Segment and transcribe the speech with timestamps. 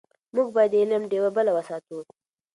[0.35, 1.97] موږ باید د علم ډېوه بله وساتو.